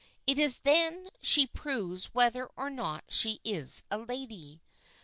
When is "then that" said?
0.61-1.17